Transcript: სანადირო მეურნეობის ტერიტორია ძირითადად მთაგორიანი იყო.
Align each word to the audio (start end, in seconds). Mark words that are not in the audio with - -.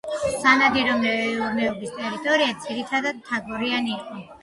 სანადირო 0.45 0.95
მეურნეობის 1.03 1.93
ტერიტორია 2.01 2.59
ძირითადად 2.67 3.25
მთაგორიანი 3.25 3.99
იყო. 4.03 4.25